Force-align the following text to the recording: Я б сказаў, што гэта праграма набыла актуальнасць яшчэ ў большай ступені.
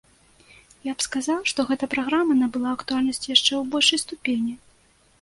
Я 0.89 0.93
б 1.01 1.05
сказаў, 1.07 1.39
што 1.51 1.67
гэта 1.69 1.91
праграма 1.93 2.39
набыла 2.41 2.75
актуальнасць 2.81 3.25
яшчэ 3.35 3.49
ў 3.61 3.75
большай 3.75 3.99
ступені. 4.09 4.61